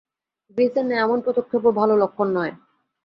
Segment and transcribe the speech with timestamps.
[0.57, 2.53] গ্রীসের নেয়া এমন পদক্ষেপও ভালো লক্ষণ নয়।